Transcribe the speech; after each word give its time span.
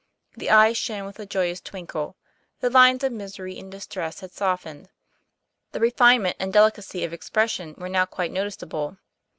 The 0.35 0.49
eyes 0.49 0.77
shone 0.77 1.05
with 1.05 1.19
a 1.19 1.27
joyous 1.27 1.61
twinkle; 1.61 2.15
the 2.59 2.71
lines 2.71 3.03
of 3.03 3.11
misery 3.11 3.59
and 3.59 3.71
distress 3.71 4.21
had 4.21 4.31
softened; 4.31 4.89
the 5.73 5.79
refinement 5.79 6.37
and 6.39 6.51
delicacy 6.51 7.03
of 7.03 7.13
expression 7.13 7.75
were 7.77 7.87
now 7.87 8.07
quite 8.07 8.31
noticeable. 8.31 8.97